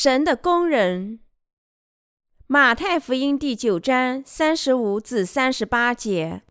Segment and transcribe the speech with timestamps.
[0.00, 1.18] 神的工人。
[2.46, 6.42] 马太福音第九章三十五至三十八节，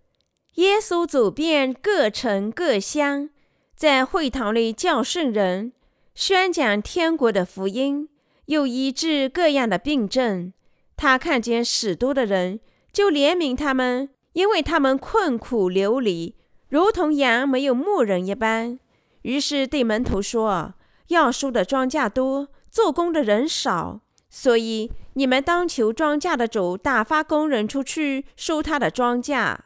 [0.56, 3.30] 耶稣走遍各城各乡，
[3.74, 5.72] 在会堂里教训人，
[6.14, 8.10] 宣讲天国的福音，
[8.48, 10.52] 又医治各样的病症。
[10.98, 12.60] 他看见许多的人，
[12.92, 16.36] 就怜悯他们，因为他们困苦流离，
[16.68, 18.78] 如同羊没有牧人一般。
[19.22, 20.74] 于是对门徒说
[21.08, 29.58] ：“要收的庄稼多。”做工的人少，所以你们当求庄稼的主打发工人出去收他的庄稼。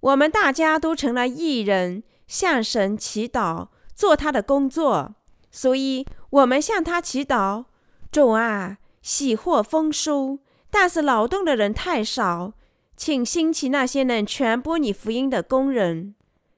[0.00, 5.14] 我们大家都成了艺人，向神祈祷，做他的工作。
[5.50, 7.64] 所以，我们向他祈祷：
[8.12, 10.38] 主啊，喜获丰收，
[10.70, 12.52] 但是劳动的人太少，
[12.96, 16.14] 请兴起那些能传播你福音的工人。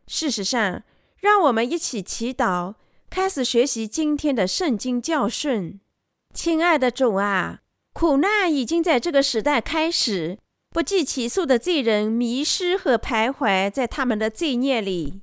[0.07, 0.83] 事实上，
[1.19, 2.75] 让我们一起祈祷，
[3.09, 5.81] 开始学习今天的圣经教训。
[6.35, 7.61] 亲爱的主啊，
[7.93, 10.39] 苦难已经在这个时代开始，
[10.71, 15.21] 不计其数的罪人迷失和徘徊在他们的罪孽里。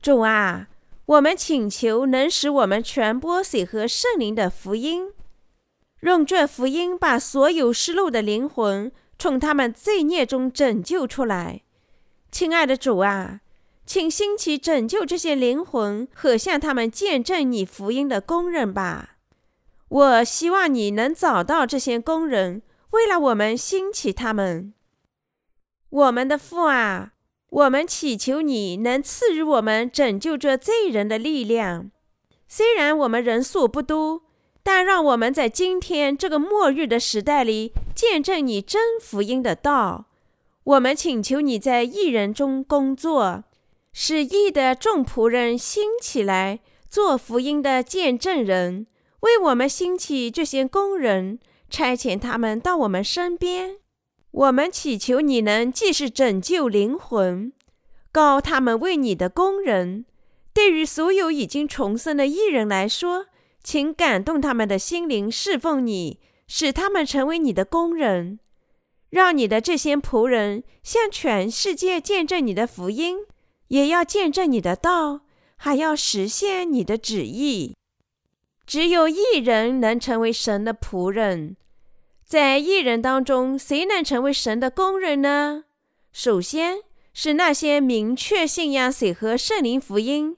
[0.00, 0.68] 主啊，
[1.06, 5.10] 我们请求能使我们传播水和圣灵的福音，
[6.00, 11.62] 用这福音把所有失落的灵魂从他们罪孽中拯救出来。
[12.30, 13.40] 亲爱的主啊，
[13.84, 19.15] 请兴起拯救这些灵魂和向他们见证你福音的工人吧。
[19.88, 24.74] 我希望你能找到这些工人，为了我们兴起他们。
[25.88, 27.12] 我们的父啊，
[27.48, 31.90] 我们祈求你能赐予我们拯救这罪人的力量。
[32.48, 34.22] 虽然我们人数不多，
[34.62, 40.06] 但让我们在今天这个末日的时代里见证你真福音的道。
[40.64, 43.44] 我们请求你在异人中工作，
[43.92, 46.58] 使义的众仆人兴起来
[46.90, 48.88] 做福音的见证人。
[49.26, 53.78] 为我们兴起这些工人，差遣他们到我们身边。
[54.30, 57.52] 我们祈求你能既是拯救灵魂，
[58.12, 60.06] 告他们为你的工人。
[60.54, 63.26] 对于所有已经重生的艺人来说，
[63.64, 68.38] 请感动他们的心灵，侍奉你，使他们成为你的工人。
[69.10, 73.18] 让你的这些仆人向全世界见证你的福音，
[73.68, 75.22] 也要见证你的道，
[75.56, 77.74] 还要实现你的旨意。
[78.66, 81.56] 只有一人能成为神的仆人，
[82.24, 85.64] 在一人当中，谁能成为神的工人呢？
[86.12, 86.78] 首先
[87.14, 90.36] 是那些明确信仰水和圣灵福音、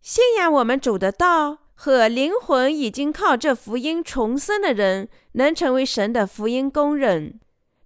[0.00, 7.38] 信仰我们主的道和灵魂已经靠这福音重生的人，能成为神的福音工人。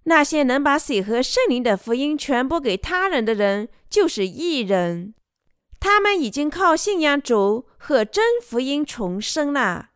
[0.05, 5.13] 那些能把水和圣灵的福音传播给他人的人，就是异人。
[5.83, 9.89] 他们已经靠信仰主和真福音重生了。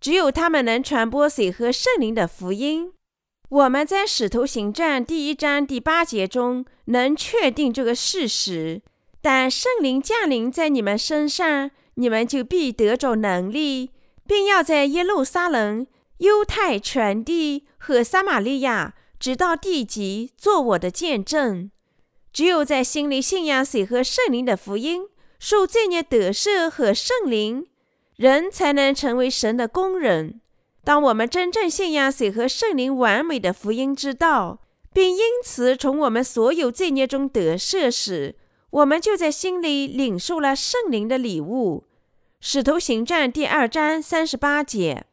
[0.00, 2.92] 只有他们能传播水和圣灵的福音。
[3.48, 8.82] 我们在《使徒行传》第一章第八节中能确定这个事实。
[9.20, 13.90] 但圣灵降临在你们身上，你们就必得着能力，
[14.28, 15.84] 并要在耶路撒冷、
[16.18, 21.68] 犹太全地和撒玛利亚，直到地极，做我的见证。
[22.32, 25.08] 只有在心里信仰水和圣灵的福音。
[25.38, 27.66] 受罪孽得赦和圣灵，
[28.16, 30.40] 人才能成为神的工人。
[30.82, 34.60] 当我们真正信仰水和圣灵完美的福音之道，
[34.92, 38.36] 并因此从我们所有罪孽中得赦时，
[38.70, 41.84] 我们就在心里领受了圣灵的礼物。
[42.40, 45.04] 使徒行传第二章三十八节：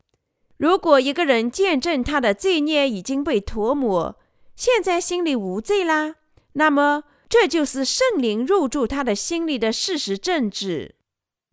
[0.57, 4.15] 如果一个人见证他的罪孽已经被涂抹，
[4.55, 6.15] 现在心里无罪啦，
[6.53, 7.03] 那么。
[7.33, 10.93] 这就是圣灵入住他的心里的事实证据。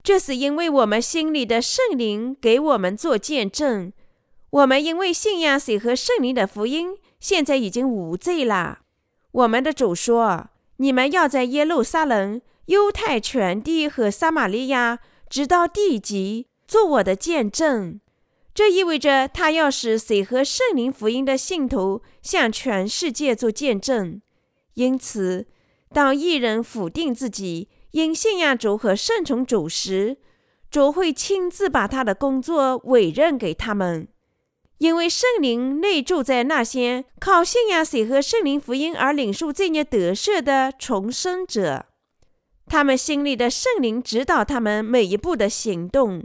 [0.03, 3.91] 这是因为我们心里的圣灵给我们做见证。
[4.51, 8.81] 我们因为信仰水和圣灵的福音，现在已经无罪了。
[9.33, 14.99] 我们的主说：“你们要在耶路撒冷、犹太全地和撒玛利亚，
[15.31, 17.99] 直到地极，做我的见证。”
[18.53, 24.21] 这意味着他要使水和圣灵福音的信徒向全世界做见证。
[24.75, 25.47] 因此。
[25.93, 30.19] 当一人否定自己因信仰主和顺从主时，
[30.71, 34.07] 主会亲自把他的工作委任给他们，
[34.79, 41.87] 因为圣灵内住在那些靠信仰水和圣灵福音而领受罪孽得赦的重生者，
[42.67, 46.25] 他们心里的圣灵指导他们每一步的行动，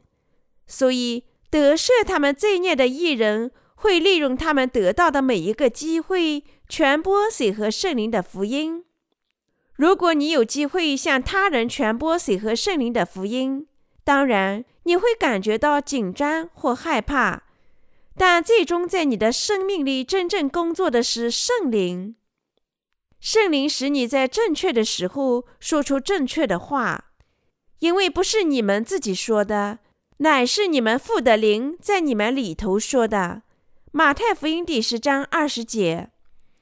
[0.67, 8.85] 所以得赦他们罪孽的艺人会利用他们得到的每一个机会传播水和圣灵的福音。
[9.75, 13.67] 如果你有机会向他人传播水和圣灵的福音，
[14.03, 17.43] 当然你会感觉到紧张或害怕。
[18.17, 22.15] 但最终在你的生命里真正工作的是圣灵。
[23.19, 27.11] 圣灵使你在正确的时候说出正确的话，
[27.79, 29.79] 因为不是你们自己说的，
[30.19, 33.41] 乃是你们父的灵在你们里头说的。
[33.91, 36.11] 马太福音第十章二十节。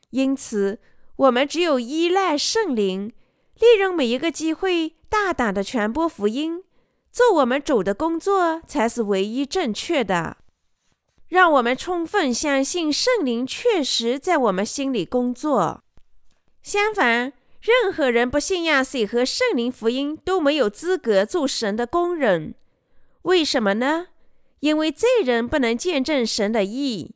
[0.09, 0.79] 因此，
[1.15, 3.13] 我们只有依赖圣灵，
[3.59, 6.63] 利用每一个机会，大胆的传播福音，
[7.11, 10.37] 做我们主的工作，才是唯一正确的。
[11.27, 15.83] 让我们充分相信圣灵确实在我们心里工作。
[16.61, 22.55] 相反，任何人不信仰谁和圣灵福音都没有资格做神的工人。
[23.23, 24.07] 为什么呢？
[24.59, 27.15] 因为罪人不能见证神的义。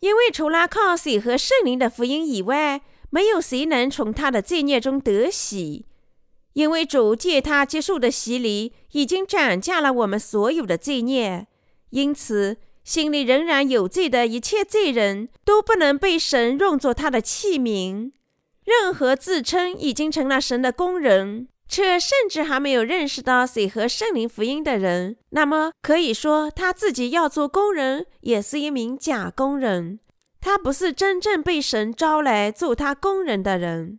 [0.00, 5.86] 因为除了靠谁和圣灵的福音以外，没有谁能从他的罪孽中得喜。
[6.54, 11.46] 因为主借他接受的洗礼，已经斩价了我们所有的罪孽。
[11.90, 18.12] 因此，心里仍然有罪的一切罪人都不能被神用作他的器皿。
[18.64, 30.00] 任何自称已经成了神的工人，却甚至还没有认识到谁和圣灵福音的人，那么可以说他自己要做工人，也是一名假工人。
[30.46, 33.98] 他不是真正被神招来做他工人的人。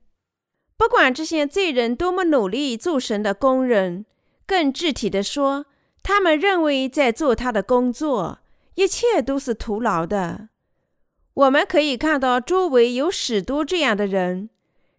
[0.77, 4.05] 不管这些罪人多么努力做神的工人，
[4.45, 5.65] 更具体的说，
[6.01, 8.39] 他们认为在做他的工作，
[8.75, 10.47] 一切都是徒劳的。
[11.33, 14.49] 我们可以看到周围有许多这样的人。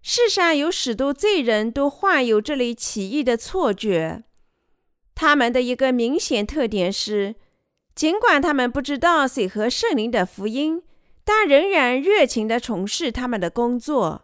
[0.03, 4.23] 世上有许多罪人都患有这类奇异的错觉。
[5.15, 7.37] 他们的一个明显特点是，
[7.95, 10.83] 尽管他们不知道谁和圣灵的福音，
[11.31, 14.23] 但仍然热情地从事他们的工作。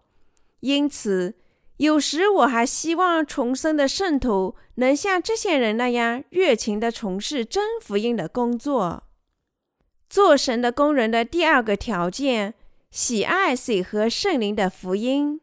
[0.61, 1.35] 因此，
[1.77, 9.03] 有时我还希望重生的圣徒能像这些人那样热情地从事真福音的工作。
[10.09, 12.55] 做神的工人的第二个条件，
[12.91, 15.43] 喜爱水和圣灵的福音。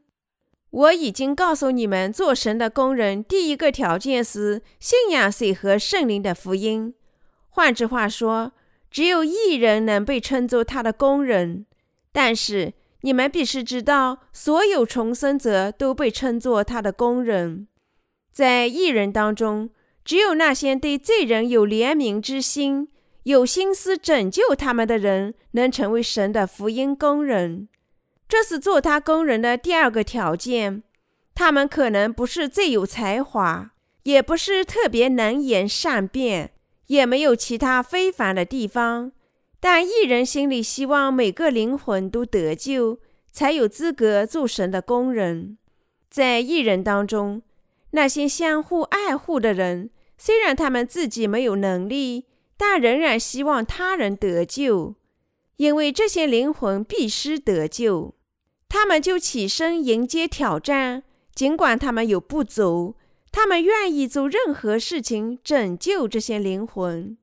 [0.71, 6.95] 我已经告诉你们，做神的工人第一个条件是信仰水和圣灵的福音。
[7.49, 8.51] 换句话说，
[8.91, 11.65] 只有一人能被称作他的工人。
[12.11, 17.67] 但是你们必须知道，所有重生者都被称作他的工人。
[18.31, 19.69] 在艺人当中，
[20.05, 22.89] 只有那些对罪人有怜悯之心、
[23.23, 27.69] 有心思拯救他们的人，能成为神的福音工人。
[28.27, 30.83] 这是做他工人的第二个条件。
[31.33, 33.71] 他们可能不是最有才华，
[34.03, 36.51] 也不是特别能言善辩，
[36.91, 39.13] 也没有其他非凡的地方。
[39.61, 42.99] 但一人心里希望每个灵魂都得救，
[43.31, 45.57] 才有资格做神的工人。
[46.09, 47.43] 在一人当中，
[47.91, 52.25] 那些相互爱护的人，虽然他们自己没有能力，
[52.57, 54.95] 但仍然希望他人得救，
[55.55, 58.15] 因为这些灵魂必须得救。
[58.67, 61.03] 他们就起身迎接挑战，
[61.33, 62.95] 尽管他们有不足，
[63.31, 67.17] 他们愿意做任何事情拯救这些灵魂。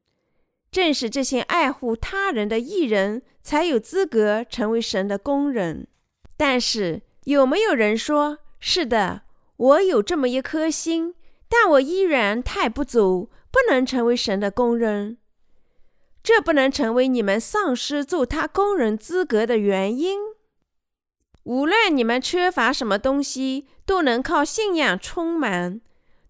[0.70, 5.87] 正是这些爱护他人的艺人，才有资格成为神的工人。
[6.37, 9.23] 但是，有没有人说：“是的，
[9.56, 11.14] 我有这么一颗心，
[11.49, 15.18] 但我依然太不足，不能成为神的工人？”
[16.23, 20.18] 这不能成为你们丧失做他工人资格的原因。
[21.44, 25.80] 无论你们缺乏什么东西，都能靠信仰充满，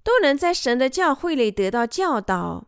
[0.09, 2.67] 都能在神的教会里得到教导。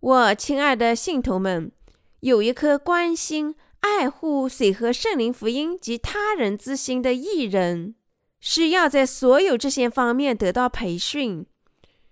[0.00, 1.70] 我亲爱的信徒们，
[2.18, 7.94] 有一颗关心、爱护水和圣灵福音及他人之心的艺人，
[8.40, 11.46] 是要在所有这些方面得到培训，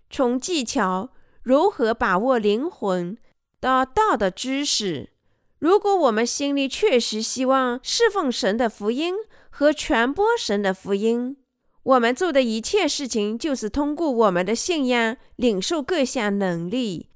[0.09, 1.11] 从技巧
[1.43, 3.19] 如何把握灵魂
[3.59, 5.11] 到道的知识。
[5.59, 9.17] 如果我们心里确实希望侍奉神的福音，
[9.51, 11.37] 和传播神的福音，
[11.83, 17.09] 我们做的一切事情就是通过我们的信仰领受各项能力。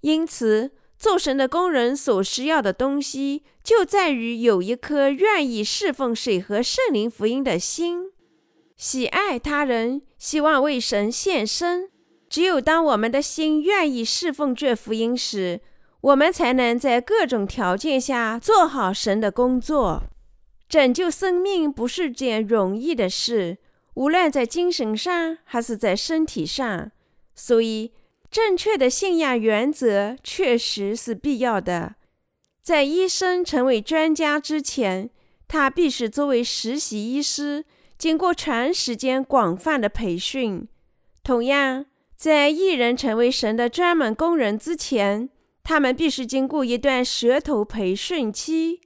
[0.00, 8.12] 因此，做神的工人所需要的东西，就在于有一颗愿意侍奉水和圣灵福音的心，
[8.76, 11.90] 喜爱他人，希望为神献身。
[12.28, 15.60] 只有当我们的心愿意侍奉这福音时，
[16.00, 20.04] 我们才能在各种条件下做好神的工作。
[20.68, 23.58] 拯救生命不是件容易的事，
[23.96, 26.90] 无论在精神上还是在身体上。
[27.34, 27.92] 所以，
[28.30, 31.96] 正确的信仰原则确实是必要的。
[32.62, 35.10] 在医生成为专家之前，
[35.46, 37.64] 他必须作为实习医师，
[37.98, 40.66] 经过长时间、广泛的培训。
[41.22, 41.86] 同样，
[42.16, 45.28] 在艺人成为神的专门工人之前，
[45.62, 48.80] 他们必须经过一段舌头培训期。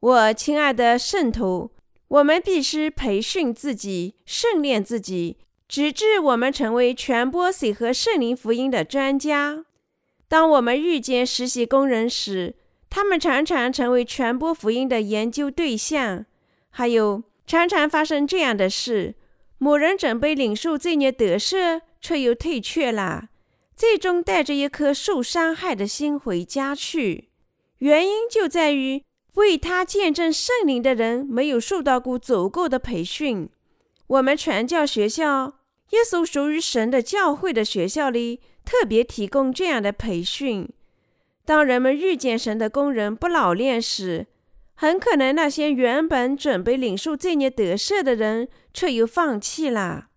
[0.00, 1.70] 我亲爱的圣徒，
[2.12, 9.64] 我们必须培训自己，训练自己，直至我们成为传播水和圣灵福音的专家。
[10.28, 12.54] 当我们遇见实习工人时，
[12.90, 16.26] 他们常常成为传播福音的研究对象。
[16.68, 19.14] 还有，常常发生这样的事：
[19.56, 23.30] 某人准备领受罪孽得赦，却又退却了，
[23.74, 27.30] 最终带着一颗受伤害的心回家去。
[27.78, 29.02] 原因就在于。
[29.34, 33.48] 为他见证圣灵的人没有受到过足够的培训。
[34.06, 35.54] 我们传教学校，
[35.90, 40.68] 耶稣属于神的教会的学校里，特别提供这样的培训。
[41.46, 44.26] 当人们遇见神的工人不老练时，
[44.74, 50.08] 很可能那些原本准备领受罪孽得赦的人，却又放弃了；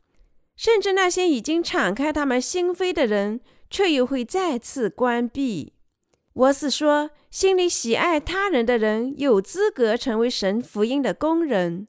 [0.58, 5.72] 甚至那些已经敞开他们心扉的人，却又会再次关闭。
[6.34, 7.12] 我是说。
[7.36, 11.86] 心里喜爱他人的人有资格成为神福音的工人，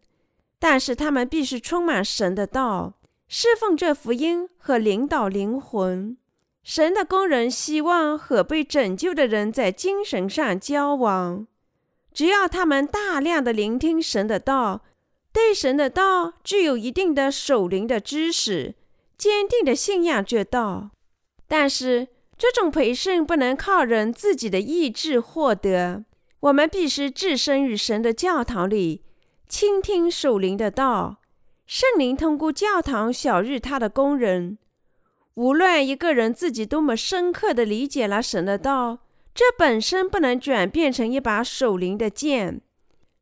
[0.58, 2.94] 但是他们必须充满神的道，
[3.28, 6.16] 侍奉这福音和领导灵魂。
[6.64, 11.46] 神的工人希望和被拯救的人在精神上交往。
[12.12, 14.82] 只要他们大量的聆听神的道，
[15.32, 18.74] 对神的道具有一定的守灵的知识，
[19.16, 20.90] 坚定的信仰这道，
[21.46, 22.08] 但是。
[22.38, 26.04] 这种培训不能靠人自己的意志获得，
[26.40, 29.02] 我们必须置身于神的教堂里，
[29.48, 31.18] 倾听属灵的道。
[31.66, 34.58] 圣灵通过教堂晓日他的工人。
[35.34, 39.00] 无论一个人自己多么深刻地理解了神的道，
[39.34, 42.60] 这本身不能转变成一把属灵的剑。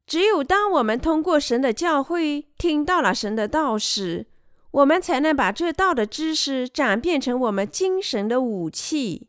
[0.06, 4.26] 只有当我们通过神的教会听到了神的道时，
[4.74, 9.28] 我们才能把这道的知识转变成我们精神的武器。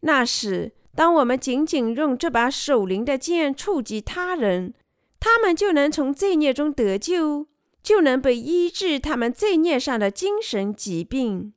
[0.00, 4.72] 那时，当我们仅仅用这把守灵的剑触及他人，
[5.20, 7.46] 他们就能从罪孽中得救，
[7.82, 11.52] 就能被医治他们罪孽上的精神疾病。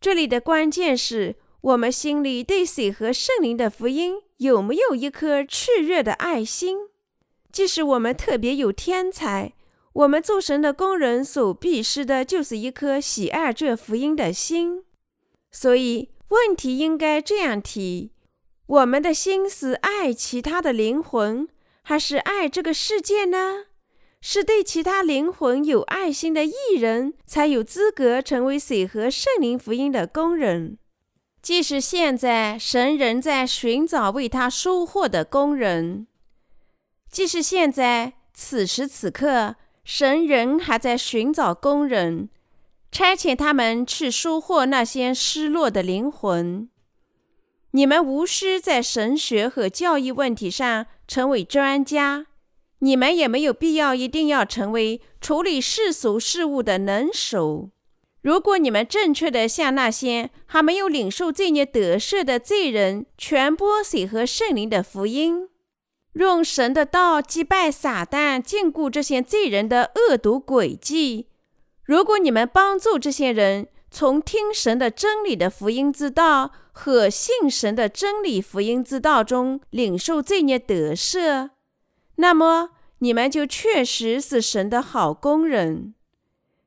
[0.00, 6.78] 这里的关键是我们心里对水和圣灵的福音有没有一颗炽热的爱心。
[7.50, 9.54] 即使我们特别有天才。
[9.92, 14.84] 我们做神的工人所必失的，就是一颗喜爱这福音的心。
[15.50, 18.12] 所以，问题应该这样提：
[18.66, 21.48] 我们的心是爱其他的灵魂，
[21.82, 23.64] 还是爱这个世界呢？
[24.20, 30.78] 是对其他灵魂有爱心的艺人，才有资格成为水和圣灵福音的工人。
[31.42, 36.06] 即使现在神仍在寻找为他收获的工人，
[37.10, 39.56] 即使现在此时此刻。
[39.84, 42.28] 神人还在寻找工人，
[42.92, 46.68] 差遣他们去收获那些失落的灵魂。
[47.72, 52.26] 你们无需在神学和教育问题上成为专家，
[52.80, 57.70] 你们也没有必要一定要成为处理世俗事务的能手。
[58.22, 65.48] 如果你们正确的向那些还没有领受罪孽得赦的罪人传播水和圣灵的福音。
[66.14, 71.28] 用神的道击败撒旦，禁锢这些罪人的恶毒诡计。
[71.84, 81.50] 如果你们帮助这些人从听神的真理的福音之道和信神的真理福音之道中领受罪孽得赦，
[82.16, 85.94] 那么你们就确实是神的好工人。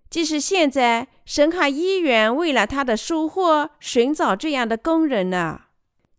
[0.09, 5.62] 即使现在神还依然为了他的收获寻找这样的工人呢。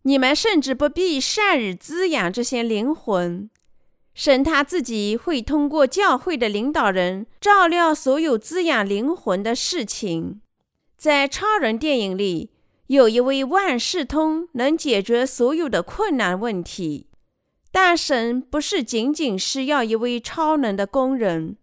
[0.07, 3.49] 你们甚至不必善于滋养这些灵魂，
[4.13, 10.41] 神他自己会通过教会的领导人照料所有滋养灵魂的事情。
[10.95, 12.51] 在超人电影里，
[12.85, 17.07] 有一位万事通能解决所有的困难问题，
[17.71, 21.57] 但神不是仅仅是要一位超能的工人，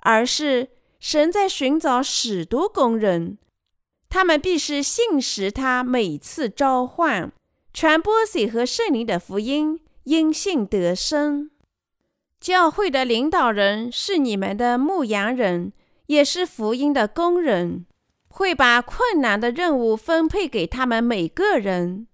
[0.00, 3.36] 而是神在寻找许多工人，
[4.08, 7.30] 他们必须信实他每次召唤。
[7.74, 11.50] 传播水和圣灵的福音，因信得生。
[12.40, 15.72] 教会的领导人是你们的牧羊人，
[16.06, 17.84] 也是福音的工人，
[18.28, 22.06] 会把困难的任务分配给他们每个人。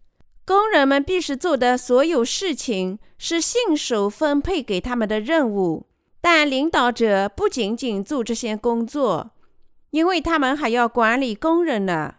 [0.46, 5.84] 工人们必须做的所有事情是信手分配给他们的任务，
[6.22, 9.32] 但领导者不仅仅做这些工作，
[9.90, 12.14] 因为他们还要管理工人呢。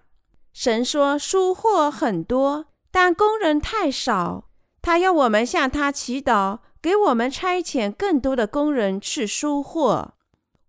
[0.53, 2.67] 神说收获很多。
[2.91, 4.49] 但工人太少，
[4.81, 10.13] 他要我们向他祈祷，给我们差遣更多的工人去收获。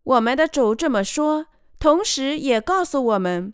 [0.04, 1.46] 我们的主这么说，
[1.78, 3.52] 同时也告诉我们：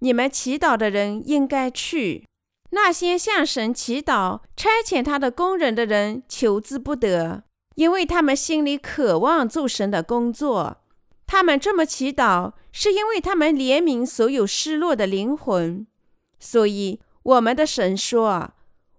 [0.00, 2.26] 你们祈祷的人应该去。
[2.70, 7.44] 那些向神祈祷、差遣他的工人的人求之不得，
[7.76, 10.78] 因为他们心里渴望做神的工作。
[11.26, 15.86] 他们这么祈祷，是因为他们怜悯所有失落的灵魂。
[16.38, 18.52] 所以，我们的神说：“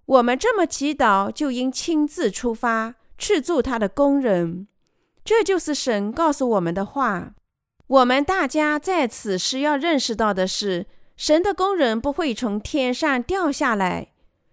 [0.05, 4.67] 我们这么祈祷，就应亲自出发去做他的工人。”
[5.25, 7.33] 这就是神告诉我们的话。
[7.88, 10.86] 我们大家在此时要认识到的是，
[11.17, 14.12] 神的工人不会从天上掉下来。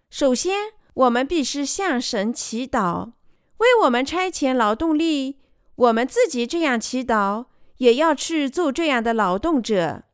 [0.08, 3.10] 首先，我们必须向神祈祷，
[3.58, 5.36] 为我们差遣劳动力。
[5.74, 7.44] 我们自己这样祈祷，
[7.76, 10.04] 也要去做这样的劳动者。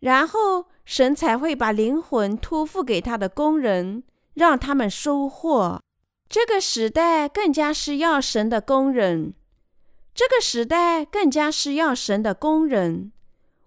[0.00, 4.02] 然后，神才会把灵魂托付给他的工人，
[4.34, 5.80] 让他们收获。
[6.28, 9.32] 这个时代更加需要神的工人。
[10.14, 13.10] 这个时代更加需要神的工人，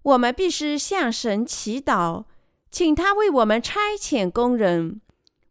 [0.03, 2.25] 我们必须向神祈祷，
[2.69, 5.01] 请他为我们差遣工人。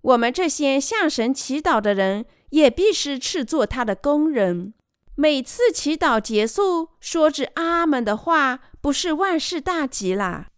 [0.02, 4.72] 我们这些向神祈祷的人，也必须去做他的工人。
[5.16, 10.50] 每次祈祷结束，说着阿门的话，不是万事大吉啦。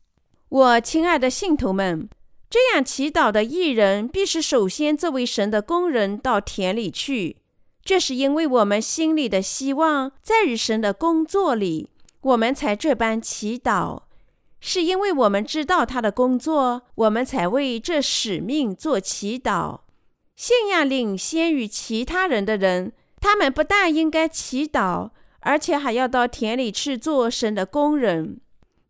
[0.57, 2.09] 我亲爱的信徒们，
[2.49, 7.37] 这样祈祷的艺人，必是首先作为神的工人到田里去。
[7.85, 11.91] 这是因为我们心里的希望在于神的工作里，
[12.23, 14.05] 我们才这般祈祷；
[14.59, 19.81] 是因为我们知道他的工作，我们才为这使命做祈祷。
[20.37, 25.11] 信仰领先于其他人的人，他们不但应该祈祷，
[25.41, 28.41] 而且还要到田里去做神的工人。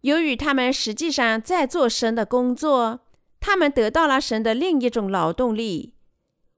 [0.02, 3.00] 由于他们实际上在做神的工作，
[3.40, 5.94] 他们得到了神的另一种劳动力。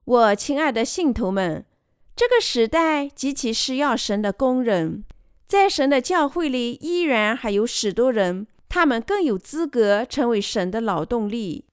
[0.04, 1.64] 我亲爱的信徒们。
[2.16, 5.04] 这个时代极其需要神的工人，
[5.46, 11.66] 在神的教会里依然还有许多人，他们更有资格成为神的劳动力。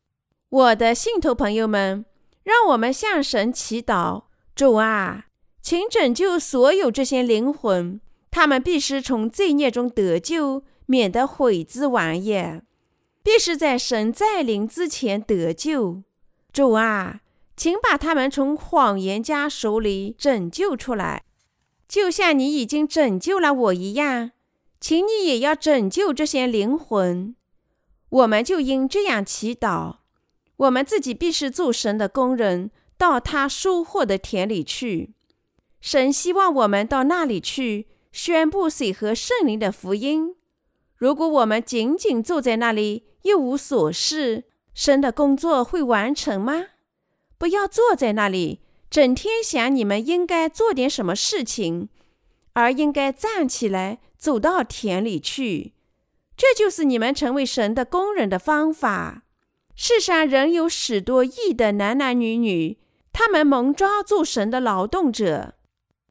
[0.49, 2.05] 我的信徒朋友们，
[2.43, 4.25] 让我们向神祈祷：
[4.55, 5.25] 主啊，
[5.63, 7.99] 请拯救所有这些灵魂，
[8.29, 12.61] 他们必须从罪孽中得救，免得毁之完也；
[13.23, 16.03] 必须在神再临之前得救。
[16.51, 17.21] 主啊。
[17.57, 21.23] 请把他们从谎言家手里拯救出来，
[21.87, 24.31] 就像你已经拯救了我一样。
[24.81, 27.33] 请你也要拯救这些灵魂。
[28.09, 29.99] 我们就应这样祈祷：
[30.57, 35.13] 我们自己必是做神的工人，到他收获的田里去。
[35.79, 40.35] 神希望我们到那里去宣布水和圣灵的福音。
[40.97, 46.67] 如果我们仅仅坐在那里一无所事，神的工作会完成吗？
[47.37, 51.89] 不要坐在那里，整天想你们应该做点什么事情，
[52.53, 55.73] 而应该站起来走到田里去。
[56.37, 59.23] 这就是你们成为神的工人的方法。
[59.75, 62.77] 世上仍有许多义的男男女女，
[63.11, 65.55] 他们蒙召做神的劳动者。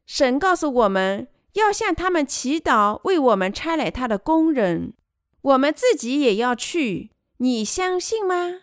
[0.07, 4.95] 神告诉我们要向他们祈祷，为我们差来他的工人。
[5.43, 8.61] 我们自己也要去，你相信吗？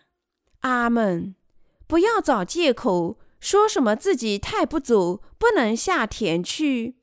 [0.60, 1.34] 阿门。
[1.86, 6.96] 不要找借口，说什么自己太不足，不能下田去，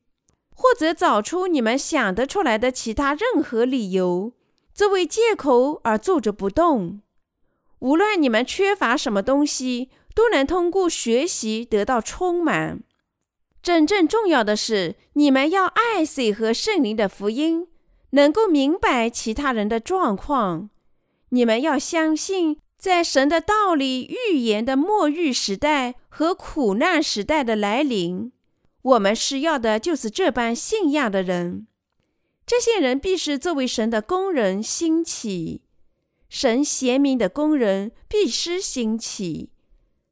[0.56, 4.34] 或者找出你们想得出来的其他任何理由
[4.73, 7.02] 作为借口而坐着不动。
[7.80, 12.84] 无论你们缺乏什么东西，都能通过学习得到充满。
[13.62, 17.67] 真正重要的是，你们要爱水和圣灵的福音，
[18.12, 20.69] 能够明白其他人的状况。
[21.30, 22.58] 你们要相信。
[22.80, 28.32] 在神的道理预言的末日时代和苦难时代的来临，
[28.82, 31.67] 我们需要的就是这般信仰的人。
[32.45, 35.62] 这些人必是作为神的工人兴起，
[36.30, 39.50] 神贤明的工人必须兴起。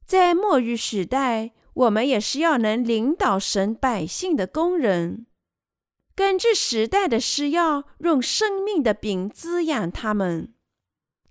[0.06, 5.28] 在末日时代，我们也是要能领导神百姓的工人，
[6.16, 10.52] 根据时代的需要，用生命的饼滋养他们。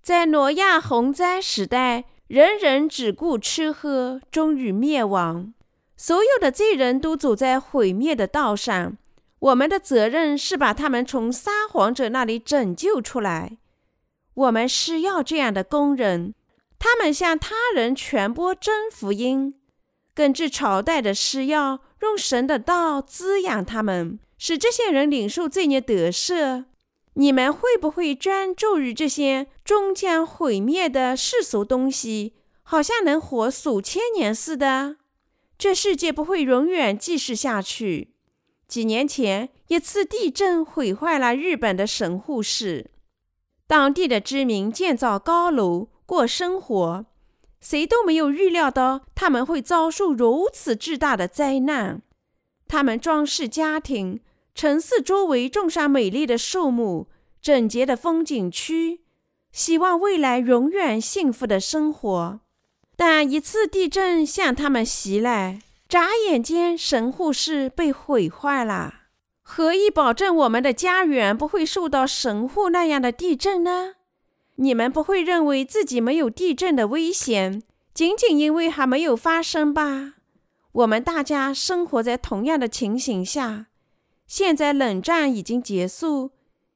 [0.01, 5.53] 在挪亚洪灾时代，人人只顾吃喝，终于灭亡。
[5.97, 8.97] 所有的罪人都走在毁灭的道上。
[9.39, 13.57] 我们的责任是把他们从撒谎者那里拯救出来。
[14.33, 16.33] 我们需要这样的工人，
[16.79, 19.56] 他们向他人传播真福音，
[20.17, 26.65] 根据朝代的需要，用神的道滋养他们，使这些人领受罪孽得赦。
[27.13, 34.95] 你们会不会专注于这些终将毁灭的世俗东西，好像能活数千年似的？
[35.55, 38.15] 这世界不会永远继续下去。
[38.67, 42.89] 几年前，一次地震毁坏了日本的神户市，
[43.67, 47.05] 当地的居民建造高楼过生活。
[47.69, 52.01] 谁都没有预料到他们会遭受如此巨大的灾难。
[52.65, 54.21] 他们装饰家庭，
[54.55, 57.07] 城市周围种上美丽的树木、
[57.41, 59.01] 整洁的风景区，
[59.51, 62.39] 希望未来永远幸福的生活。
[62.95, 68.93] 但一次地震向他们袭来，眨眼间神户市被毁坏了。
[69.41, 73.95] 何以保证我们的家园不会受到神户那样的地震呢？
[74.57, 77.61] 你们不会认为自己没有地震的危险，
[77.93, 80.15] 仅仅因为还没有发生吧？
[80.71, 83.67] 我们大家生活在同样的情形下。
[84.27, 86.31] 现在冷战已经结束，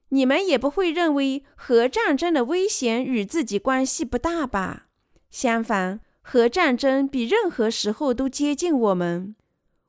[0.08, 4.86] 你们也不会认为核战争的危险与自己关系不大吧？
[5.30, 9.34] 相反，核战争比任何时候都接近我们。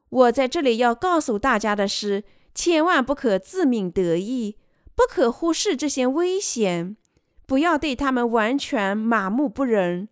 [0.09, 4.57] 我在这里要告诉大家的是，千万不可自命得意，
[4.95, 6.97] 不可忽视这些危险，
[7.45, 10.07] 不要对他们完全麻木不仁。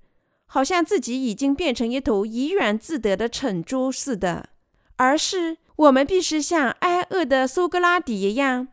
[0.53, 4.49] 好像自己已经变成一头怡然自得的蠢猪似的，
[4.97, 8.67] 而是我们必须像挨饿的苏格拉底一样，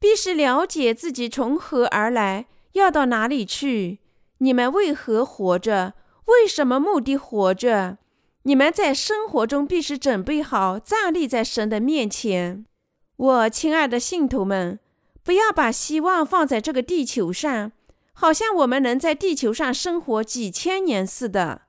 [0.00, 4.00] 必须了解自己从何而来，要到哪里去。
[4.38, 5.94] 你们为何活着？
[6.24, 7.98] 为什么目的活着？
[8.42, 12.66] 你们在生活中必须准备好站立在神的面前。
[13.14, 14.80] 我亲爱的信徒们，
[15.22, 17.70] 不要把希望放在这个地球上。
[18.12, 21.62] 好像我们能在地球上生活几千年似的。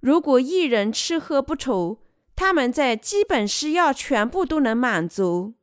[0.00, 1.98] 如果一人吃喝不愁，
[2.34, 5.54] 他们在基本需要全部都能满足，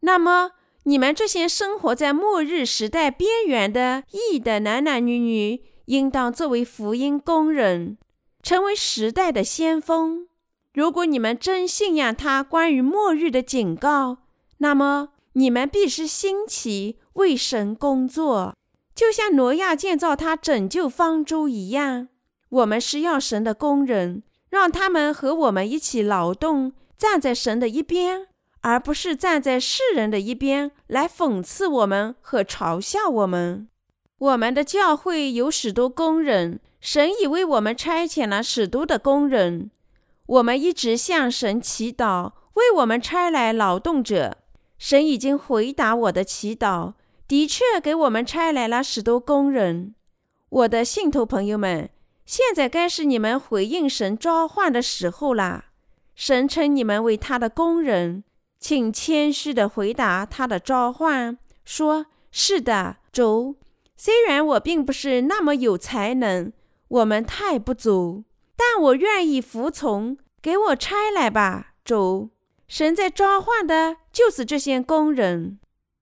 [0.00, 0.52] 那么
[0.84, 7.98] 你们这些生活在末日时代边缘的异的男男女女，应当作为福音工人，
[8.42, 10.28] 成为时代的先锋。
[10.72, 14.18] 如果你们真信仰他关于末日的警告，
[14.58, 18.54] 那么你们必须兴起为神工作。
[19.00, 22.08] 就像挪亚建造他拯救方舟一样，
[22.50, 28.26] 我们是要神的工人，让他们和我们一起劳动，站在神的一边，
[28.60, 33.68] 而不是站在世人的一边来讽刺我们和嘲笑我们。
[34.18, 39.70] 我们的教会有许多工人，神已为我们差遣了许多的工人。
[40.26, 44.36] 我们一直向神祈祷，为我们差来劳动者。
[44.76, 46.92] 神已经回答我的祈祷。
[47.30, 49.94] 的确，给我们差来了许多工人。
[50.48, 51.88] 我的信徒朋友们，
[52.26, 55.66] 现在该是你们回应神召唤的时候了。
[56.16, 58.24] 神称你们为他的工人，
[58.58, 63.54] 请谦虚地回答他的召唤，说：“是的，主。
[63.96, 66.52] 虽然我并不是那么有才能，
[66.88, 68.24] 我们太不足，
[68.56, 70.18] 但我愿意服从。
[70.42, 72.30] 给我差来吧，主。
[72.66, 75.60] 神在召唤的就是这些工人。”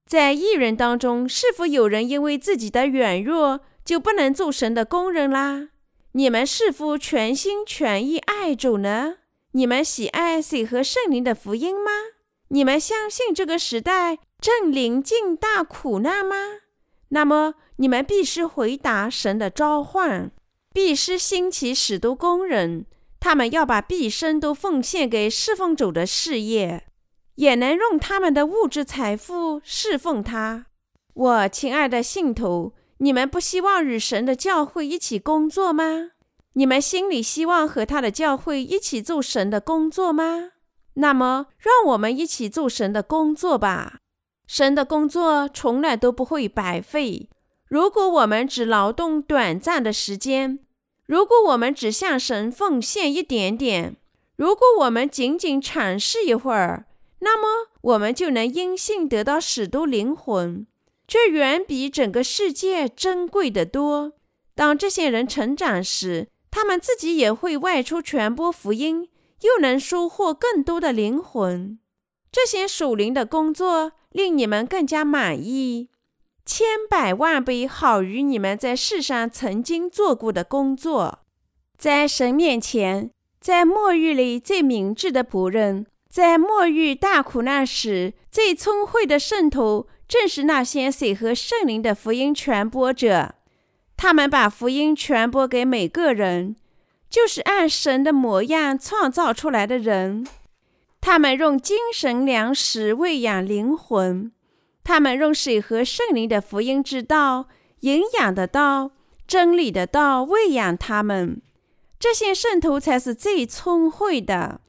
[0.09, 5.69] 在艺人当中，是否有人因为自己的软弱就不能做神的工人啦？
[6.13, 9.17] 你们是否全心全意爱主呢？
[9.53, 11.91] 你们喜爱水和圣灵的福音吗？
[12.49, 16.37] 你们相信这个时代正临近大苦难吗？
[17.11, 20.31] 那么你们必须回答神的召唤，
[20.73, 22.87] 必须兴起许多工人，
[23.21, 26.85] 他们要把毕生都奉献给侍奉主的事业。
[27.39, 30.67] 也能用他们的物质财富侍奉他。
[31.15, 36.11] 我亲爱的信徒，你们不希望与神的教会一起工作吗？
[36.55, 40.51] 你们心里希望和他的教会一起做神的工作吗？
[40.95, 44.01] 那么，让我们一起做神的工作吧。
[44.49, 47.31] 神的工作从来都不会白费。
[47.69, 50.59] 如果我们只劳动短暂的时间，
[51.07, 53.97] 如果我们只向神奉献一点点，
[54.35, 56.87] 如果我们仅仅尝试一会儿，
[57.21, 60.67] 那么，我们就能因信得到许多灵魂，
[61.07, 64.13] 这远比整个世界珍贵的多。
[64.55, 69.09] 当这些人成长时，他们自己也会外出传播福音，
[69.43, 71.79] 又能收获更多的灵魂。
[72.31, 75.89] 这些属灵的工作令你们更加满意，
[76.45, 81.21] 千百万倍好于你们在世上曾经做过的工作。
[81.77, 85.87] 在神面前，在末日里最明智的仆人。
[86.19, 93.37] 在末日大苦难时，最聪慧的圣徒正是那些水和圣灵的福音传播者。
[93.97, 96.57] 他们把福音传播给每个人，
[97.09, 100.27] 就是按神的模样创造出来的人。
[101.01, 104.33] 他们用精神粮食喂养灵魂，
[104.83, 107.47] 他们用水和圣灵的福音之道、
[107.83, 108.91] 营养的道、
[109.29, 111.41] 真理的道喂养他们。
[112.01, 114.63] 这些圣徒才是最聪慧的。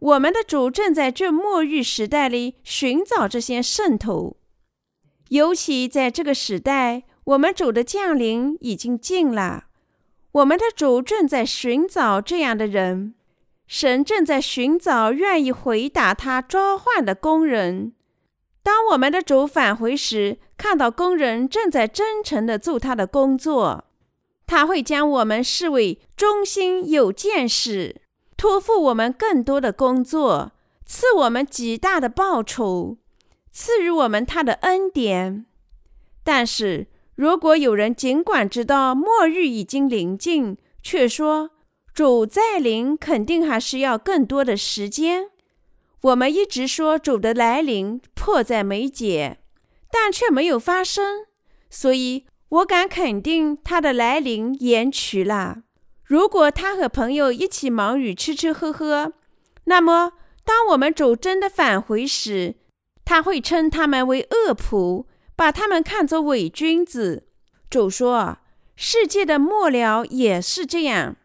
[0.00, 4.36] 我们的主正在这末日时代里寻找这些圣徒，
[5.28, 9.64] 尤其在这个时代，我们主的降临已经近了。
[10.32, 13.14] 我们的主正在寻找这样的人，
[13.66, 17.94] 神正在寻找愿意回答他召唤的工人。
[18.62, 23.84] 当我们的主返回时，看到工人正在真诚地做他的工作，
[24.46, 28.02] 他会将我们视为忠心有见识，
[28.36, 30.52] 托付我们更多的工作，
[30.84, 32.96] 赐我们极大的报酬，
[33.50, 35.46] 赐予我们他的恩典。
[36.22, 41.50] 但是，如果有人尽管知道末日已经临近，却说
[41.94, 45.30] 主再临肯定还是要更多的时间，
[46.02, 49.38] 我们一直说主的来临迫在眉睫，
[49.90, 51.26] 但却没有发生，
[51.70, 55.62] 所以我敢肯定他的来临延迟了。
[56.04, 59.12] 如果他和朋友一起忙于吃吃喝喝，
[59.64, 60.12] 那么
[60.44, 62.54] 当我们主真的返回时，
[63.04, 65.06] 他会称他们为恶仆。
[65.36, 67.26] 把他们看作伪君子。
[67.68, 68.38] 主说
[68.76, 71.16] ：“世界的末了也是这样，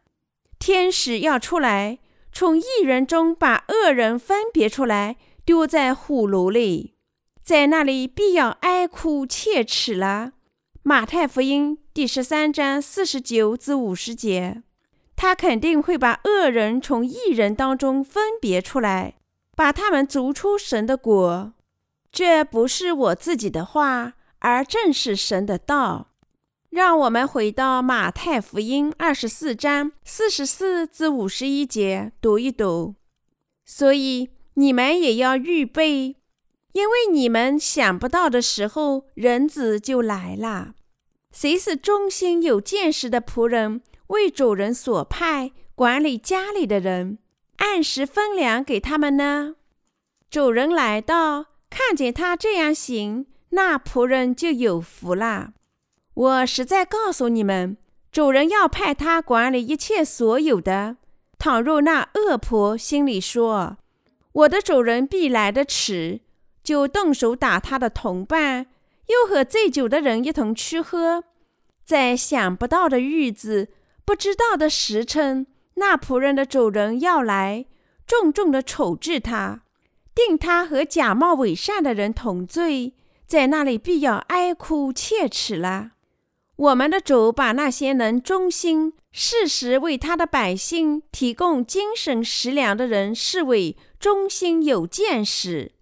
[0.57, 1.99] 天使要出来，
[2.31, 6.95] 从一人中把恶人分别出来，丢在火炉里，
[7.43, 10.31] 在那里必要哀哭切齿了。”
[10.81, 14.63] 马太福音第十三章四十九至五十节，
[15.21, 19.15] 他肯定会把恶人从异人当中分别出来，
[19.53, 21.51] 把他们逐出神的国。
[22.09, 26.07] 这不是我自己的话，而正是神的道。
[26.69, 32.95] 让我们回到马太福音二十四章四十四至五十一节读一读。
[33.65, 36.15] 所以你们也要预备，
[36.71, 40.75] 因为你们想不到的时候，人子就来了。
[41.35, 47.17] 谁是忠心有见识的仆人，为主人所派管理家里的人，
[47.57, 49.55] 按时分粮给他们呢？
[50.29, 51.47] 主人来到。
[51.71, 55.53] 看见他这样行，那仆人就有福了。
[56.15, 57.77] 我实在告诉你们，
[58.11, 60.97] 主人要派他管理一切所有的。
[61.37, 63.77] 倘若那恶婆心里说
[64.33, 66.21] ：“我的主人必来得迟”，
[66.63, 68.65] 就动手打他的同伴，
[69.05, 71.23] 又和醉酒的人一同吃喝，
[71.85, 73.69] 在想不到的日子、
[74.09, 75.45] 不知道的时辰，
[75.75, 77.67] 那仆人的主人要来，
[78.07, 79.61] 重重的处置他。
[80.15, 82.95] 定他和假冒伪善的人同罪，
[83.27, 85.91] 在那里必要哀哭切齿了。
[86.55, 95.73] 我们的主把那些能忠心、适时为他的百姓提供精神食粮的人视为忠心有见识。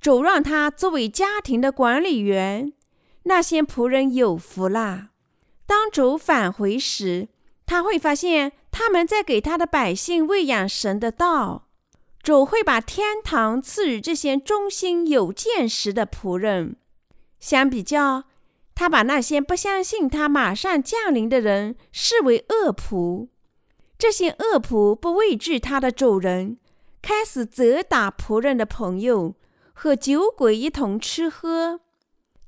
[0.00, 2.72] 主让他作为家庭的管理员，
[3.24, 5.08] 那些仆人有福了。
[5.66, 7.30] 当主返回时，
[7.66, 11.68] 他会发现他们在给他的百姓喂养神的道。
[12.22, 16.76] 主会把天堂赐予这些忠心有见识的仆人。
[17.38, 18.24] 相比较，
[18.74, 23.28] 他把那些不相信他马上降临的人视为恶仆。
[23.98, 26.56] 这些恶仆不畏惧他的主人，
[27.02, 29.34] 开始责打仆人的朋友，
[29.74, 31.80] 和酒鬼一同吃喝。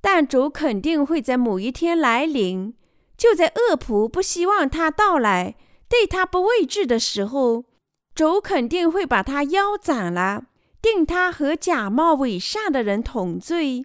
[0.00, 2.74] 但主肯定会在某一天来临，
[3.16, 5.56] 就在恶仆不希望他到来、
[5.88, 7.64] 对他不畏惧的时候。
[8.14, 10.44] 主肯定会把他腰斩了，
[10.80, 13.84] 定他和假冒伪善的人同罪。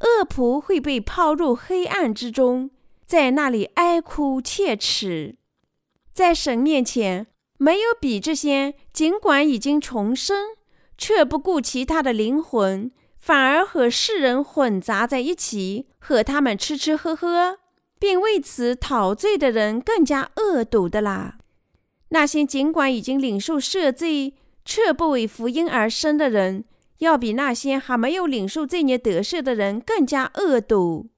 [0.00, 2.70] 恶仆会被抛入黑暗之中，
[3.04, 5.38] 在那里哀哭切齿。
[6.14, 10.56] 在神面前，没有比这些尽管已经重生，
[10.96, 17.58] 却不顾其他的灵魂，反而和世人混杂在一起，和他们吃吃喝喝，
[17.98, 21.38] 并为此陶醉的人更加恶毒的啦。
[22.10, 24.34] 那些尽管已经领受赦罪，
[24.64, 26.64] 却不为福音而生的人，
[26.98, 31.10] 要比那些还没有领受罪孽得赦的人更加恶毒。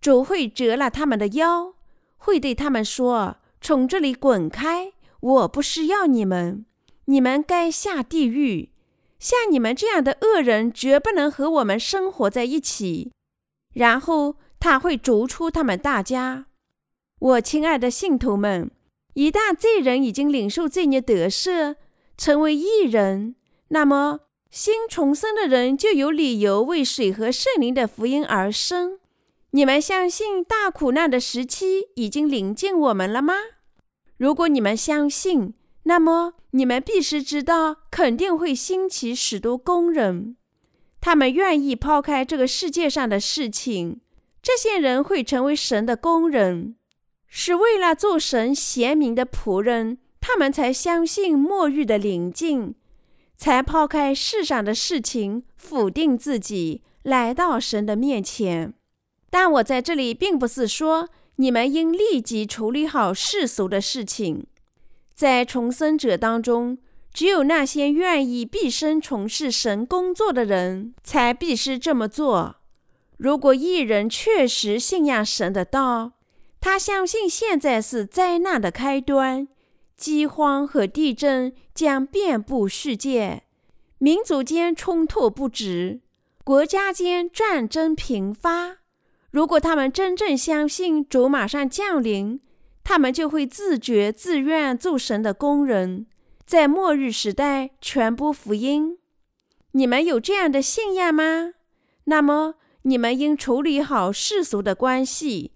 [0.00, 1.74] 主会折了他们的腰，
[2.18, 4.92] 会对他们说：“从这里滚开！
[5.20, 6.64] 我不是要你们，
[7.06, 8.70] 你们该下地狱。
[9.18, 13.10] 像你们这样的恶人，绝不能和我们生活在一起。”
[13.74, 16.46] 然后他会逐出他们大家。
[17.18, 18.70] 我亲爱的信徒们。
[19.14, 21.74] 一旦罪人已经领受罪孽得赦，
[22.16, 23.34] 成为义人，
[23.68, 29.00] 那么新重生的人就有理由为水和圣灵的福音而生。
[29.50, 33.34] 你们相信大苦难的时期已经临近我们了吗？
[34.18, 40.36] 如果你们相信，那么你们必须知道，肯定会兴起许多工人，
[41.00, 44.00] 他们愿意抛开这个世界上的事情。
[44.48, 46.76] 这些人会成为神的工人。
[47.26, 52.74] 是为了做神贤明的仆人，他们才相信末日的临近，
[53.36, 58.72] 才抛开世上的事情，否定自己，来到神的面前。
[59.28, 64.46] 但我在这里并不是说你们应立即处理好世俗的事情。
[65.14, 66.78] 在重生者当中，
[67.12, 72.54] 只有那些愿意毕生从事神工作的人，才必须这么做。
[73.18, 76.12] 如果一人确实信仰神的道，
[76.60, 79.46] 他相信现在是灾难的开端，
[79.96, 83.42] 饥荒和地震将遍布世界，
[83.98, 86.00] 民族间冲突不止，
[86.44, 88.78] 国家间战争频发。
[89.30, 92.40] 如果他们真正相信主马上降临，
[92.84, 96.06] 他们就会自觉自愿做神的工人，
[96.46, 98.98] 在末日时代传播福音。
[99.72, 101.52] 你们有这样的信仰吗？
[102.04, 102.54] 那么，
[102.88, 105.52] 你们应处理好世俗的关系，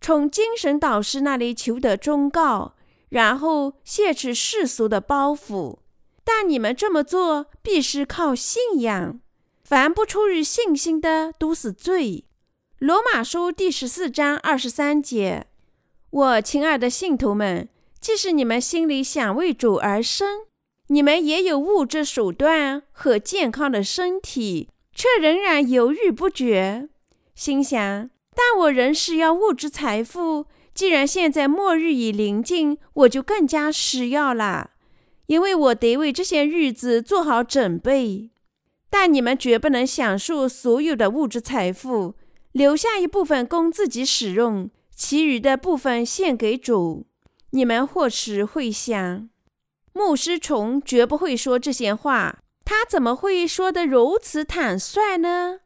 [0.00, 2.74] 从精神导师那里求得忠告，
[3.10, 5.80] 然后卸去世俗的包袱。
[6.24, 9.20] 但你们这么做必须靠信仰。
[9.62, 12.24] 凡不出于信心的，都是罪。
[12.78, 15.48] 罗马书第十四章二十三节：
[16.08, 17.68] 我亲爱的信徒们，
[18.00, 20.46] 即使你们心里想为主而生，
[20.86, 26.90] 你们也有物质手段和健康的身体，却仍然犹豫不决，
[27.34, 30.44] 心想：但我仍需要物质财富。
[30.74, 34.72] 既然现在末日已临近，我就更加需要了，
[35.24, 38.28] 因为我得为这些日子做好准备。
[38.90, 42.16] 但你们绝不能享受所有的物质财富。
[42.52, 47.06] 留下一部分供自己使用，其余的部分献给主。
[47.52, 49.30] 你们或许会想，
[49.94, 52.39] 牧师虫绝不会说这些话，
[52.70, 55.58] 他怎么会说得如此坦率呢？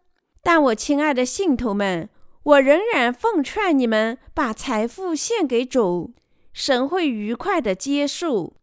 [0.43, 2.09] 但我亲爱的信徒们，
[2.45, 6.14] 我仍然奉劝你们把财富献给主，
[6.55, 8.55] 神会愉快地接受，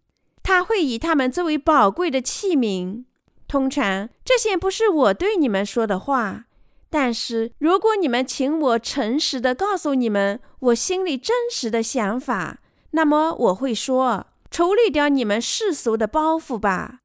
[0.41, 3.03] 他会以他们作为宝贵的器皿。
[3.47, 6.45] 通常，这些不是我对你们说的话。
[6.89, 12.57] 但是，如果你们请我诚实的告诉你们我心里真实的想法，
[12.89, 17.00] 那么我会说：处理掉你们世俗的包袱吧。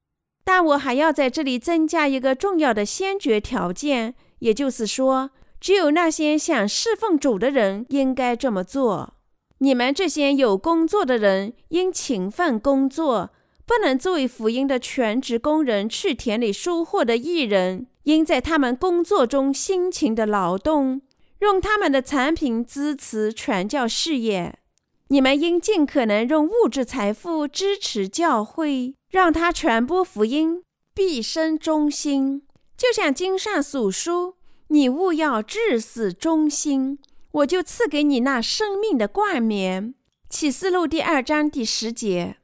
[0.46, 5.30] 但我还要在这里增加一个重要的先决条件，也就是说，
[5.60, 9.14] 只有那些想侍奉主的人应该这么做。
[9.58, 13.30] 你们这些有工作的人应勤奋工作，
[13.66, 17.88] 不能作为福音的全职工人去田里收获的艺人。
[18.04, 21.02] 应在他们工作中辛勤的劳动，
[21.40, 24.60] 用他们的产品支持传教事业。
[25.08, 32.42] 你们应尽可能用物质财富支持教会，让他传播福音，毕生忠心。
[32.76, 34.34] 就像经上所书
[34.68, 36.98] ：“你务要至死忠心，
[37.32, 39.94] 我就赐给你那生命的冠冕。”
[40.28, 42.36] 启示录第二章第十节。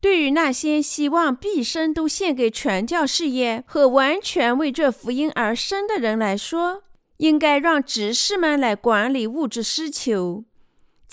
[0.00, 6.82] 对于那些希望毕生都献给传教事业和完全为这福音而生的人来说，
[7.18, 10.42] 应该让执事们来管理物质需求，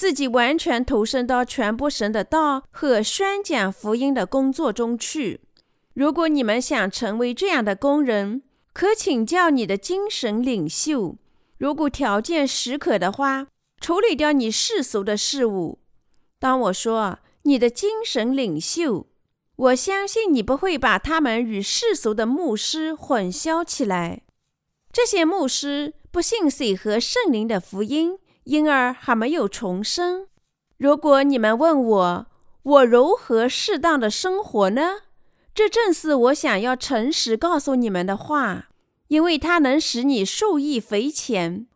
[0.03, 5.39] 自己完全投身到传播神的道和宣讲福音的工作中去。
[5.93, 8.41] 如果你们想成为这样的工人，
[8.73, 11.15] 可请教你的精神领袖。
[11.57, 13.47] 如果条件许可的话，
[13.79, 15.79] 处理掉你世俗的事物。
[16.37, 17.19] 当我说。
[17.43, 19.07] 你的精神领袖，
[19.55, 24.23] 我相信你不会把他们与世俗的牧师混淆起来。
[24.91, 30.27] 这些牧师不信水和圣灵的福音，因而还没有重生。
[30.77, 32.27] 如果你们问我，
[32.63, 35.01] 我如何适当的生活呢？
[35.53, 38.69] 这正是我想要诚实告诉你们的话，
[39.07, 41.67] 因为它能使你受益匪浅。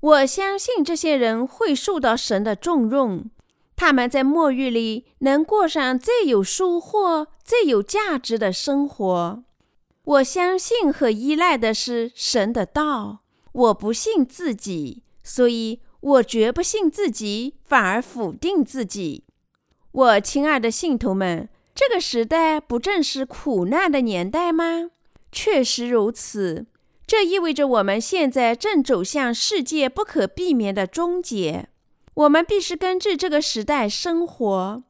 [0.00, 3.30] 我相信这些人会受到神的重用。
[3.74, 9.42] 他们在末日里能过上最有收获、最有价值的生活。
[10.04, 13.20] 我相信和依赖的是神的道。
[13.52, 19.24] 我不信自己，所以我绝不信自己，反而否定自己。
[19.92, 24.90] 我亲爱的信徒们，这个时代不正是苦难的年代吗？
[25.30, 26.66] 确实如此。
[27.06, 31.68] 这意味着我们现在正走向世界不可避免的终结。
[32.14, 34.82] 我们必须根据这个时代生活。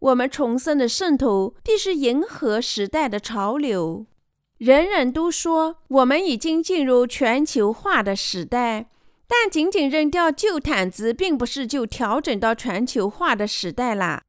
[0.00, 4.06] 我们重生的圣徒必须迎合时代的潮流。
[4.58, 8.90] 人人都说我们已经进入全球化的时代，
[9.28, 14.22] 但仅仅扔掉旧毯子，并不是就调整到全球化的时代啦。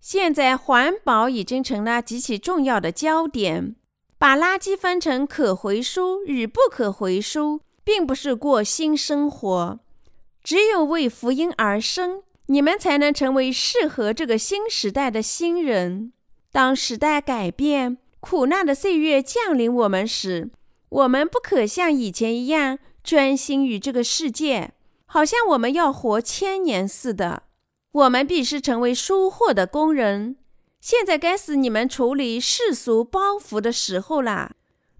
[0.00, 3.74] 现在环保已经成了极其重要的焦点。
[4.18, 9.78] 把垃圾分成可回收与不可回收，并不是过新生活。
[10.42, 16.12] 只有为福音而生，你们才能成为适合这个新时代的新人。
[16.50, 20.48] 当时代改变、苦难的岁月降临我们时，
[20.88, 24.72] 我们不可像以前一样专心于这个世界，
[25.06, 27.44] 好像我们要活千年似的。
[27.92, 30.36] 我们必是成为收获的工人。
[30.80, 34.56] 现在该是你们处理世俗包袱的时候啦。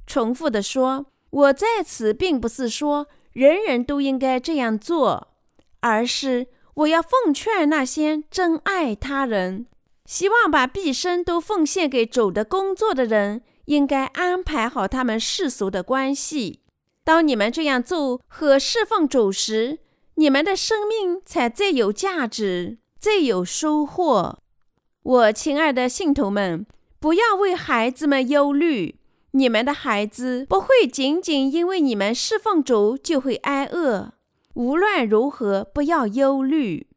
[0.07, 5.35] 重复的说，我在此并不是说人人都应该这样做，
[5.81, 9.67] 而是我要奉劝那些真爱他人、
[10.05, 16.61] 希望把毕生都奉献给主的工作的人，应该安排好他们世俗的关系。
[17.07, 19.79] 当你们这样做和侍奉主时，
[20.17, 22.79] 你们的生命才最有价值。
[22.99, 24.41] 最有收获，
[25.05, 26.67] 我亲爱的信徒们，
[26.99, 28.99] 不要为孩子们忧虑。
[29.31, 34.15] 你们的孩子不会仅仅因为你们侍奉主就会挨饿。
[34.55, 36.89] 无论如何，不要忧虑。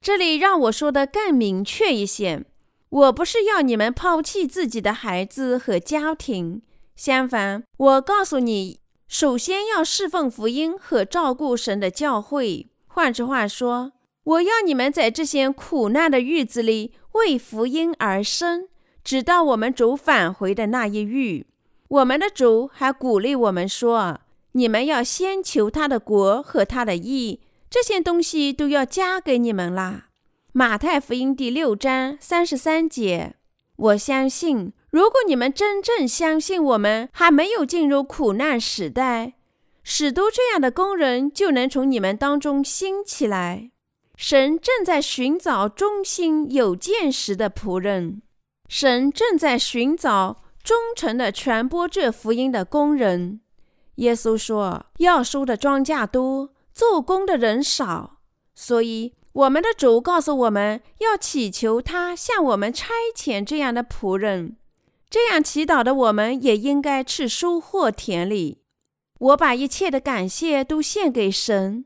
[0.00, 2.44] 这里让我说的更明确一些：
[2.88, 6.62] 我不是要你们抛弃自己的孩子和家庭，
[6.96, 12.68] 相反，我告诉你，首先要侍奉福音和照顾神的教会。
[12.86, 13.92] 换句话说。
[14.26, 18.66] 我要你们在这些苦难的日子里为福音而生，
[19.04, 21.46] 直到我们主返回的那一日。
[21.86, 24.18] 我们的主还鼓励我们说
[24.50, 27.38] ：“你们要先求他的国和他的义，
[27.70, 30.08] 这些东西都要加给你们啦。”
[30.50, 33.36] 马太福音第六章三十三节。
[33.76, 39.34] 我相信，如果你们真正相信我们还没有进入苦难时代，
[39.82, 43.72] 使都这样的工人就能从你们当中兴起来。
[44.16, 48.22] 神正在寻找忠心有见识的仆人，
[48.70, 53.42] 神正在寻找忠诚的传播这福音的工人。
[53.96, 58.20] 耶稣说：“要收的庄稼多，做工的人少，
[58.54, 64.56] 所以我们的主告诉我们要祈求他向我们差遣这样的仆人。
[65.08, 68.58] 这样祈祷的我们也应该去收获田里。
[69.18, 71.84] 我把一切的感谢都献给神。”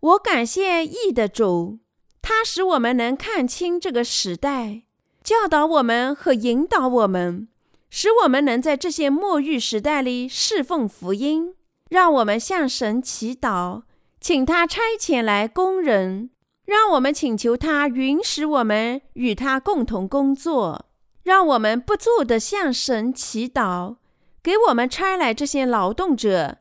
[0.00, 1.78] 我感谢义的主，
[2.20, 4.82] 他使我们能看清这个时代，
[5.22, 7.46] 教导我们和引导我们，
[7.88, 11.54] 使我们能在这些末日时代里侍奉福音。
[11.88, 13.82] 让我们向神祈祷，
[14.20, 16.30] 请他差遣来工人，
[16.64, 20.86] 让我们请求他允许我们与他共同工作。
[21.22, 23.96] 让我们不住地向神祈祷，
[24.42, 26.58] 给我们差来这些劳动者，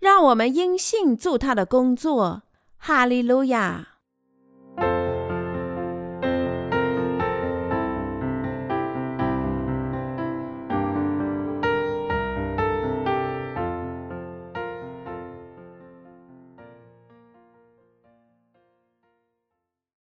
[0.00, 2.42] 让我们因信做他的工作。
[2.76, 3.91] 哈利路亚。